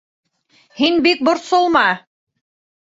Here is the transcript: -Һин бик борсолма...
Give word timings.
-Һин 0.81 0.97
бик 1.09 1.23
борсолма... 1.31 1.87